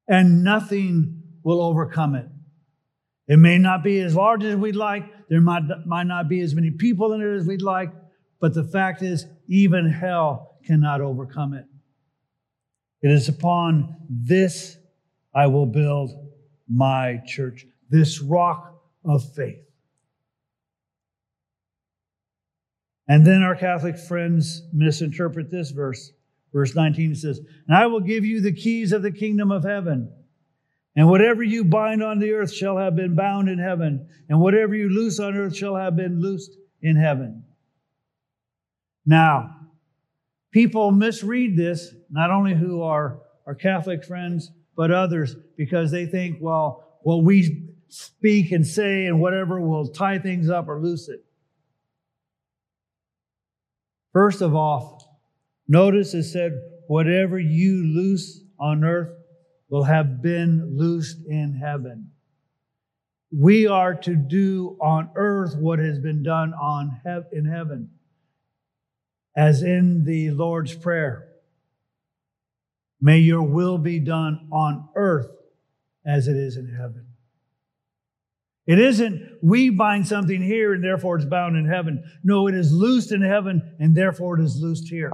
And 0.08 0.44
nothing 0.44 1.22
will 1.42 1.60
overcome 1.60 2.14
it. 2.14 2.26
It 3.26 3.38
may 3.38 3.58
not 3.58 3.82
be 3.84 4.00
as 4.00 4.14
large 4.14 4.44
as 4.44 4.56
we'd 4.56 4.76
like. 4.76 5.04
There 5.28 5.40
might, 5.40 5.62
might 5.86 6.06
not 6.06 6.28
be 6.28 6.40
as 6.40 6.54
many 6.54 6.70
people 6.70 7.12
in 7.12 7.20
it 7.20 7.36
as 7.36 7.46
we'd 7.46 7.62
like. 7.62 7.92
But 8.40 8.54
the 8.54 8.64
fact 8.64 9.02
is, 9.02 9.26
even 9.48 9.90
hell 9.90 10.58
cannot 10.64 11.00
overcome 11.00 11.54
it. 11.54 11.64
It 13.02 13.10
is 13.10 13.28
upon 13.28 13.96
this 14.08 14.76
I 15.34 15.46
will 15.46 15.66
build 15.66 16.10
my 16.68 17.22
church, 17.26 17.66
this 17.88 18.20
rock 18.20 18.82
of 19.04 19.22
faith. 19.34 19.64
And 23.08 23.26
then 23.26 23.42
our 23.42 23.56
Catholic 23.56 23.98
friends 23.98 24.62
misinterpret 24.72 25.50
this 25.50 25.70
verse. 25.70 26.12
Verse 26.52 26.74
19 26.74 27.14
says, 27.14 27.40
And 27.66 27.76
I 27.76 27.86
will 27.86 28.00
give 28.00 28.24
you 28.24 28.40
the 28.40 28.52
keys 28.52 28.92
of 28.92 29.02
the 29.02 29.12
kingdom 29.12 29.50
of 29.50 29.64
heaven. 29.64 30.12
And 30.96 31.08
whatever 31.08 31.42
you 31.42 31.64
bind 31.64 32.02
on 32.02 32.18
the 32.18 32.32
earth 32.32 32.52
shall 32.52 32.76
have 32.76 32.96
been 32.96 33.14
bound 33.14 33.48
in 33.48 33.58
heaven, 33.58 34.08
and 34.28 34.40
whatever 34.40 34.74
you 34.74 34.88
loose 34.88 35.20
on 35.20 35.36
earth 35.36 35.56
shall 35.56 35.76
have 35.76 35.96
been 35.96 36.20
loosed 36.20 36.56
in 36.82 36.96
heaven. 36.96 37.44
Now, 39.06 39.56
people 40.50 40.90
misread 40.90 41.56
this, 41.56 41.94
not 42.10 42.30
only 42.30 42.54
who 42.54 42.82
are 42.82 43.20
our 43.46 43.54
Catholic 43.54 44.04
friends, 44.04 44.50
but 44.76 44.90
others, 44.90 45.36
because 45.56 45.90
they 45.90 46.06
think, 46.06 46.38
well, 46.40 46.98
what 47.02 47.24
we 47.24 47.66
speak 47.88 48.52
and 48.52 48.66
say 48.66 49.06
and 49.06 49.20
whatever 49.20 49.60
will 49.60 49.88
tie 49.88 50.18
things 50.18 50.48
up 50.48 50.68
or 50.68 50.80
loose 50.80 51.08
it. 51.08 51.24
First 54.12 54.40
of 54.40 54.54
all, 54.54 55.20
notice 55.68 56.14
it 56.14 56.24
said, 56.24 56.52
whatever 56.86 57.38
you 57.38 57.84
loose 57.84 58.42
on 58.58 58.84
earth 58.84 59.16
will 59.68 59.84
have 59.84 60.20
been 60.22 60.76
loosed 60.76 61.18
in 61.28 61.54
heaven. 61.54 62.10
We 63.32 63.68
are 63.68 63.94
to 63.94 64.16
do 64.16 64.76
on 64.80 65.10
earth 65.14 65.56
what 65.56 65.78
has 65.78 66.00
been 66.00 66.24
done 66.24 66.52
on 66.54 67.00
in 67.32 67.44
heaven, 67.44 67.90
as 69.36 69.62
in 69.62 70.04
the 70.04 70.30
Lord's 70.30 70.74
Prayer. 70.74 71.28
May 73.00 73.18
your 73.18 73.42
will 73.42 73.78
be 73.78 73.98
done 73.98 74.48
on 74.52 74.88
earth 74.94 75.30
as 76.04 76.28
it 76.28 76.36
is 76.36 76.56
in 76.56 76.68
heaven. 76.68 77.06
It 78.66 78.78
isn't 78.78 79.38
we 79.42 79.70
bind 79.70 80.06
something 80.06 80.42
here 80.42 80.74
and 80.74 80.84
therefore 80.84 81.16
it's 81.16 81.24
bound 81.24 81.56
in 81.56 81.66
heaven. 81.66 82.04
No, 82.22 82.46
it 82.46 82.54
is 82.54 82.72
loosed 82.72 83.10
in 83.10 83.22
heaven 83.22 83.76
and 83.80 83.96
therefore 83.96 84.38
it 84.38 84.44
is 84.44 84.60
loosed 84.60 84.88
here. 84.88 85.12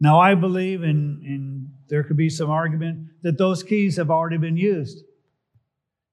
Now, 0.00 0.18
I 0.18 0.34
believe, 0.34 0.82
and, 0.82 1.22
and 1.24 1.68
there 1.88 2.02
could 2.02 2.16
be 2.16 2.30
some 2.30 2.50
argument, 2.50 3.08
that 3.22 3.36
those 3.36 3.62
keys 3.62 3.96
have 3.96 4.10
already 4.10 4.38
been 4.38 4.56
used. 4.56 5.04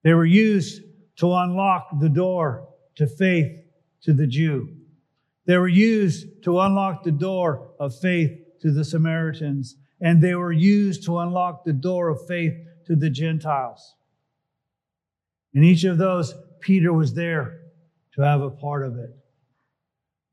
They 0.04 0.14
were 0.14 0.26
used 0.26 0.82
to 1.18 1.34
unlock 1.34 2.00
the 2.00 2.10
door 2.10 2.68
to 2.96 3.08
faith 3.08 3.52
to 4.04 4.14
the 4.14 4.28
Jew. 4.28 4.77
They 5.48 5.58
were 5.58 5.70
used 5.70 6.44
to 6.44 6.60
unlock 6.60 7.04
the 7.04 7.12
door 7.12 7.72
of 7.80 7.98
faith 7.98 8.38
to 8.62 8.72
the 8.72 8.84
Samaritans. 8.84 9.78
And 10.00 10.22
they 10.22 10.36
were 10.36 10.52
used 10.52 11.06
to 11.06 11.18
unlock 11.20 11.64
the 11.64 11.74
door 11.74 12.10
of 12.10 12.28
faith 12.28 12.54
to 12.86 12.96
the 12.96 13.10
Gentiles. 13.10 13.96
In 15.54 15.64
each 15.64 15.86
of 15.86 15.98
those, 15.98 16.36
Peter 16.60 16.94
was 16.94 17.14
there 17.14 17.62
to 18.14 18.22
have 18.22 18.42
a 18.42 18.50
part 18.50 18.86
of 18.86 18.98
it. 18.98 19.10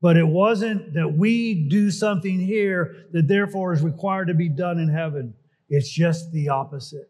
But 0.01 0.17
it 0.17 0.27
wasn't 0.27 0.93
that 0.93 1.17
we 1.17 1.67
do 1.67 1.89
something 1.89 2.39
here 2.39 3.07
that 3.11 3.27
therefore 3.27 3.73
is 3.73 3.81
required 3.81 4.27
to 4.27 4.33
be 4.33 4.49
done 4.49 4.77
in 4.77 4.89
heaven. 4.89 5.33
It's 5.69 5.89
just 5.89 6.31
the 6.31 6.49
opposite. 6.49 7.09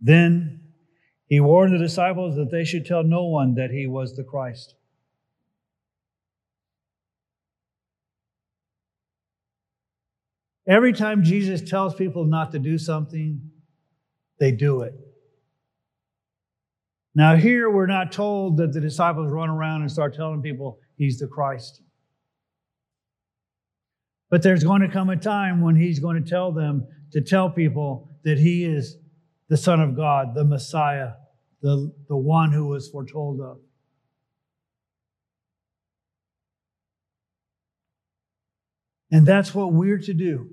Then 0.00 0.57
he 1.28 1.40
warned 1.40 1.74
the 1.74 1.78
disciples 1.78 2.36
that 2.36 2.50
they 2.50 2.64
should 2.64 2.86
tell 2.86 3.04
no 3.04 3.24
one 3.24 3.54
that 3.54 3.70
he 3.70 3.86
was 3.86 4.16
the 4.16 4.24
Christ. 4.24 4.74
Every 10.66 10.92
time 10.92 11.22
Jesus 11.22 11.62
tells 11.62 11.94
people 11.94 12.24
not 12.24 12.52
to 12.52 12.58
do 12.58 12.76
something, 12.76 13.40
they 14.38 14.52
do 14.52 14.82
it. 14.82 14.94
Now, 17.14 17.36
here 17.36 17.70
we're 17.70 17.86
not 17.86 18.12
told 18.12 18.58
that 18.58 18.72
the 18.72 18.80
disciples 18.80 19.30
run 19.30 19.48
around 19.48 19.82
and 19.82 19.90
start 19.90 20.14
telling 20.14 20.42
people 20.42 20.78
he's 20.96 21.18
the 21.18 21.26
Christ. 21.26 21.80
But 24.30 24.42
there's 24.42 24.62
going 24.62 24.82
to 24.82 24.88
come 24.88 25.08
a 25.08 25.16
time 25.16 25.62
when 25.62 25.74
he's 25.74 25.98
going 25.98 26.22
to 26.22 26.28
tell 26.28 26.52
them 26.52 26.86
to 27.12 27.20
tell 27.22 27.48
people 27.50 28.18
that 28.24 28.38
he 28.38 28.64
is 28.64 28.98
the 29.48 29.56
Son 29.56 29.80
of 29.80 29.96
God, 29.96 30.34
the 30.34 30.44
Messiah, 30.44 31.12
the, 31.60 31.92
the 32.08 32.16
one 32.16 32.52
who 32.52 32.66
was 32.66 32.88
foretold 32.88 33.40
of. 33.40 33.58
And 39.10 39.26
that's 39.26 39.54
what 39.54 39.72
we're 39.72 39.98
to 39.98 40.14
do. 40.14 40.50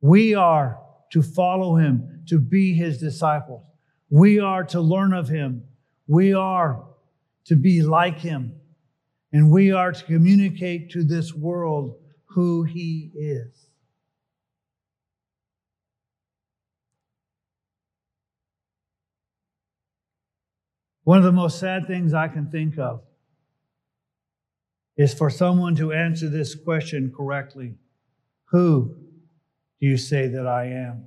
We 0.00 0.34
are 0.34 0.80
to 1.12 1.22
follow 1.22 1.76
him, 1.76 2.24
to 2.28 2.38
be 2.38 2.74
his 2.74 2.98
disciples. 2.98 3.64
We 4.10 4.40
are 4.40 4.64
to 4.64 4.80
learn 4.80 5.12
of 5.12 5.28
him. 5.28 5.64
We 6.06 6.34
are 6.34 6.84
to 7.46 7.56
be 7.56 7.82
like 7.82 8.18
him. 8.18 8.56
And 9.32 9.50
we 9.50 9.72
are 9.72 9.92
to 9.92 10.04
communicate 10.04 10.90
to 10.90 11.04
this 11.04 11.32
world 11.32 11.96
who 12.26 12.64
he 12.64 13.12
is. 13.14 13.68
One 21.04 21.18
of 21.18 21.24
the 21.24 21.32
most 21.32 21.60
sad 21.60 21.86
things 21.86 22.14
I 22.14 22.28
can 22.28 22.50
think 22.50 22.78
of 22.78 23.02
is 24.96 25.12
for 25.12 25.28
someone 25.28 25.76
to 25.76 25.92
answer 25.92 26.28
this 26.28 26.54
question 26.54 27.12
correctly 27.14 27.74
Who 28.46 28.96
do 29.80 29.86
you 29.86 29.98
say 29.98 30.28
that 30.28 30.46
I 30.46 30.66
am? 30.66 31.06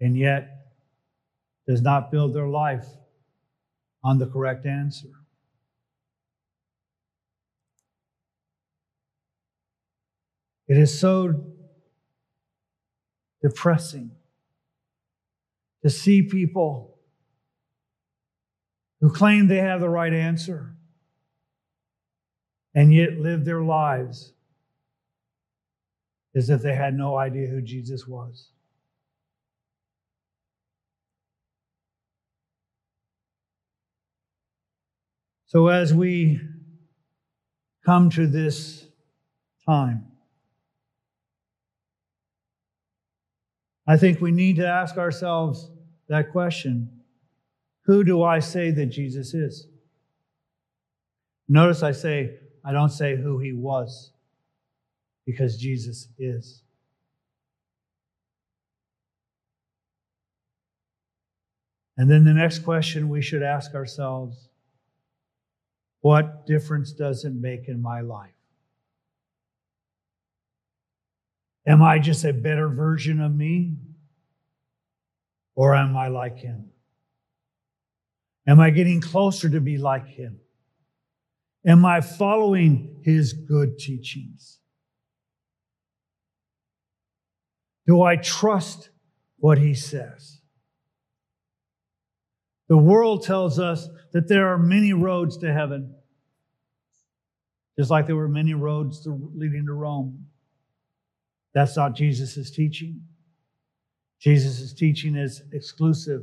And 0.00 0.16
yet 0.16 0.48
does 1.68 1.82
not 1.82 2.10
build 2.10 2.34
their 2.34 2.48
life 2.48 2.86
on 4.02 4.18
the 4.18 4.26
correct 4.26 4.64
answer. 4.64 5.08
It 10.68 10.78
is 10.78 10.98
so 10.98 11.52
depressing 13.42 14.12
to 15.82 15.90
see 15.90 16.22
people 16.22 16.99
who 19.00 19.10
claim 19.10 19.48
they 19.48 19.56
have 19.56 19.80
the 19.80 19.88
right 19.88 20.12
answer 20.12 20.74
and 22.74 22.92
yet 22.92 23.18
live 23.18 23.44
their 23.44 23.62
lives 23.62 24.32
as 26.34 26.50
if 26.50 26.62
they 26.62 26.74
had 26.74 26.94
no 26.94 27.16
idea 27.16 27.48
who 27.48 27.60
Jesus 27.60 28.06
was. 28.06 28.50
So, 35.46 35.66
as 35.66 35.92
we 35.92 36.40
come 37.84 38.08
to 38.10 38.28
this 38.28 38.86
time, 39.66 40.06
I 43.84 43.96
think 43.96 44.20
we 44.20 44.30
need 44.30 44.56
to 44.56 44.66
ask 44.68 44.96
ourselves 44.96 45.68
that 46.06 46.30
question 46.30 46.99
Who 47.84 48.04
do 48.04 48.22
I 48.22 48.38
say 48.38 48.70
that 48.70 48.86
Jesus 48.86 49.34
is? 49.34 49.66
Notice 51.48 51.82
I 51.82 51.92
say, 51.92 52.38
I 52.64 52.72
don't 52.72 52.90
say 52.90 53.16
who 53.16 53.38
he 53.38 53.52
was 53.52 54.12
because 55.26 55.56
Jesus 55.56 56.08
is. 56.18 56.62
And 61.96 62.10
then 62.10 62.24
the 62.24 62.32
next 62.32 62.60
question 62.60 63.08
we 63.08 63.20
should 63.20 63.42
ask 63.42 63.74
ourselves 63.74 64.48
what 66.00 66.46
difference 66.46 66.92
does 66.92 67.24
it 67.24 67.34
make 67.34 67.68
in 67.68 67.82
my 67.82 68.00
life? 68.00 68.30
Am 71.66 71.82
I 71.82 71.98
just 71.98 72.24
a 72.24 72.32
better 72.32 72.68
version 72.68 73.20
of 73.20 73.34
me? 73.34 73.76
Or 75.54 75.74
am 75.74 75.94
I 75.96 76.08
like 76.08 76.38
him? 76.38 76.70
Am 78.46 78.58
I 78.58 78.70
getting 78.70 79.00
closer 79.00 79.48
to 79.48 79.60
be 79.60 79.78
like 79.78 80.06
him? 80.06 80.40
Am 81.66 81.84
I 81.84 82.00
following 82.00 83.00
his 83.04 83.32
good 83.32 83.78
teachings? 83.78 84.58
Do 87.86 88.02
I 88.02 88.16
trust 88.16 88.90
what 89.38 89.58
he 89.58 89.74
says? 89.74 90.40
The 92.68 92.76
world 92.76 93.24
tells 93.24 93.58
us 93.58 93.88
that 94.12 94.28
there 94.28 94.48
are 94.48 94.58
many 94.58 94.92
roads 94.92 95.36
to 95.38 95.52
heaven, 95.52 95.94
just 97.76 97.90
like 97.90 98.06
there 98.06 98.16
were 98.16 98.28
many 98.28 98.54
roads 98.54 99.02
to, 99.04 99.30
leading 99.34 99.66
to 99.66 99.72
Rome. 99.72 100.26
That's 101.52 101.76
not 101.76 101.96
Jesus' 101.96 102.50
teaching. 102.50 103.02
Jesus' 104.20 104.72
teaching 104.72 105.16
is 105.16 105.42
exclusive. 105.52 106.22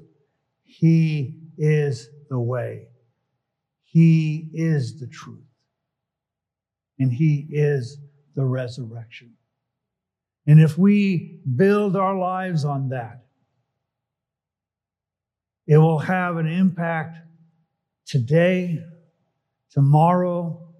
He 0.64 1.36
is 1.58 2.10
the 2.30 2.40
way. 2.40 2.88
He 3.84 4.50
is 4.54 5.00
the 5.00 5.08
truth. 5.08 5.40
And 7.00 7.12
He 7.12 7.48
is 7.50 7.98
the 8.36 8.46
resurrection. 8.46 9.34
And 10.46 10.62
if 10.62 10.78
we 10.78 11.40
build 11.56 11.96
our 11.96 12.18
lives 12.18 12.64
on 12.64 12.90
that, 12.90 13.26
it 15.68 15.78
will 15.78 16.00
have 16.00 16.38
an 16.38 16.48
impact 16.48 17.18
today, 18.06 18.80
tomorrow, 19.70 20.74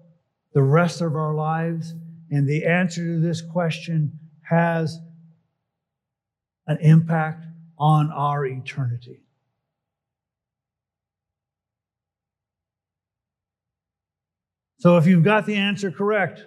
the 0.54 0.62
rest 0.62 1.02
of 1.02 1.14
our 1.14 1.34
lives. 1.34 1.94
And 2.30 2.48
the 2.48 2.64
answer 2.64 3.04
to 3.04 3.20
this 3.20 3.42
question 3.42 4.18
has 4.42 4.98
an 6.66 6.78
impact 6.80 7.44
on 7.78 8.10
our 8.10 8.46
eternity. 8.46 9.20
So 14.78 14.96
if 14.96 15.06
you've 15.06 15.24
got 15.24 15.46
the 15.46 15.56
answer 15.56 15.90
correct, 15.90 16.44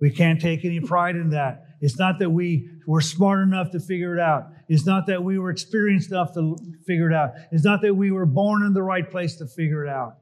we 0.00 0.10
can't 0.10 0.40
take 0.40 0.64
any 0.64 0.80
pride 0.80 1.16
in 1.16 1.30
that. 1.30 1.64
It's 1.80 1.98
not 1.98 2.18
that 2.20 2.30
we 2.30 2.70
were 2.86 3.00
smart 3.00 3.42
enough 3.42 3.70
to 3.72 3.80
figure 3.80 4.16
it 4.16 4.20
out. 4.20 4.48
It's 4.68 4.86
not 4.86 5.06
that 5.06 5.22
we 5.22 5.38
were 5.38 5.50
experienced 5.50 6.10
enough 6.10 6.32
to 6.34 6.56
figure 6.86 7.10
it 7.10 7.14
out. 7.14 7.32
It's 7.50 7.64
not 7.64 7.82
that 7.82 7.94
we 7.94 8.10
were 8.10 8.26
born 8.26 8.64
in 8.64 8.72
the 8.72 8.82
right 8.82 9.08
place 9.08 9.36
to 9.36 9.46
figure 9.46 9.84
it 9.84 9.90
out. 9.90 10.18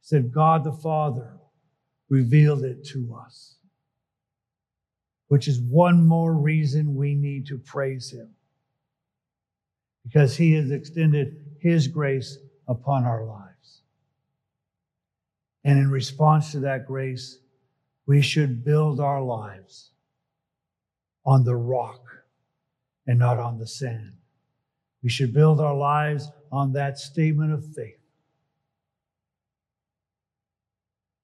Said 0.00 0.32
God 0.32 0.64
the 0.64 0.72
Father 0.72 1.36
revealed 2.08 2.64
it 2.64 2.84
to 2.86 3.16
us, 3.24 3.56
which 5.28 5.46
is 5.46 5.60
one 5.60 6.06
more 6.06 6.34
reason 6.34 6.94
we 6.94 7.14
need 7.14 7.46
to 7.46 7.58
praise 7.58 8.10
Him 8.10 8.30
because 10.04 10.36
He 10.36 10.52
has 10.52 10.70
extended 10.70 11.56
His 11.60 11.86
grace 11.88 12.38
upon 12.66 13.04
our 13.04 13.24
lives. 13.24 13.49
And 15.64 15.78
in 15.78 15.90
response 15.90 16.52
to 16.52 16.60
that 16.60 16.86
grace, 16.86 17.38
we 18.06 18.22
should 18.22 18.64
build 18.64 18.98
our 18.98 19.22
lives 19.22 19.90
on 21.24 21.44
the 21.44 21.56
rock 21.56 22.00
and 23.06 23.18
not 23.18 23.38
on 23.38 23.58
the 23.58 23.66
sand. 23.66 24.14
We 25.02 25.10
should 25.10 25.32
build 25.32 25.60
our 25.60 25.74
lives 25.74 26.30
on 26.50 26.72
that 26.72 26.98
statement 26.98 27.52
of 27.52 27.64
faith. 27.74 27.98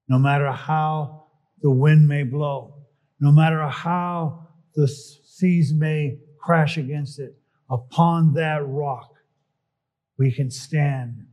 No 0.07 0.17
matter 0.17 0.51
how 0.51 1.25
the 1.61 1.71
wind 1.71 2.07
may 2.07 2.23
blow, 2.23 2.75
no 3.19 3.31
matter 3.31 3.67
how 3.67 4.47
the 4.75 4.87
seas 4.87 5.73
may 5.73 6.19
crash 6.39 6.77
against 6.77 7.19
it, 7.19 7.35
upon 7.69 8.33
that 8.33 8.65
rock 8.65 9.11
we 10.17 10.31
can 10.31 10.49
stand, 10.49 11.25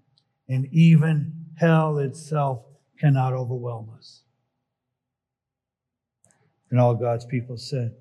and 0.48 0.66
even 0.72 1.32
hell 1.56 1.98
itself 1.98 2.64
cannot 3.04 3.34
overwhelm 3.34 3.90
us. 3.98 4.22
And 6.70 6.80
all 6.80 6.94
God's 6.94 7.26
people 7.26 7.58
said, 7.58 7.94